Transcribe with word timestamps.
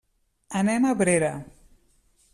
Anem 0.61 0.87
a 0.87 0.95
Abrera. 0.95 1.31